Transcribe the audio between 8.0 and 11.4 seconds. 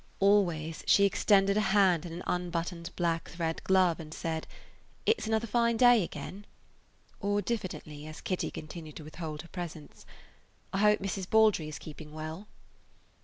as Kitty continued to withhold her presence, "I hope Mrs.